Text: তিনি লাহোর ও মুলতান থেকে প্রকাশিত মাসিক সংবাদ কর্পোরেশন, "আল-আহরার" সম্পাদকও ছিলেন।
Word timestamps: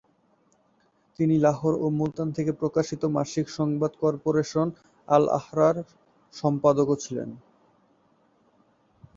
তিনি 1.19 1.35
লাহোর 1.37 1.73
ও 1.75 1.87
মুলতান 1.91 2.27
থেকে 2.31 2.51
প্রকাশিত 2.51 3.01
মাসিক 3.17 3.45
সংবাদ 3.49 3.91
কর্পোরেশন, 3.99 4.67
"আল-আহরার" 5.07 5.77
সম্পাদকও 6.33 6.95
ছিলেন। 6.95 7.29